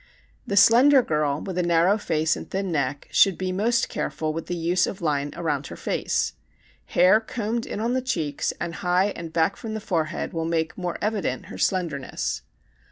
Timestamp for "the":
0.47-0.57, 4.47-4.55, 7.93-8.01, 9.75-9.79